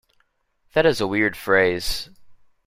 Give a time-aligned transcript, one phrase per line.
[0.73, 2.09] That is a weird phrase.